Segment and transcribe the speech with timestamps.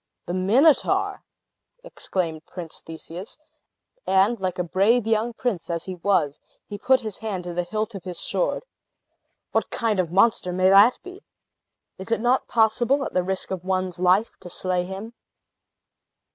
[0.25, 1.23] "The Minotaur!"
[1.83, 3.37] exclaimed Prince Theseus;
[4.07, 7.61] and like a brave young prince as he was, he put his hand to the
[7.61, 8.63] hilt of his sword.
[9.51, 11.21] "What kind of a monster may that be?
[11.99, 15.13] Is it not possible, at the risk of one's life, to slay him?"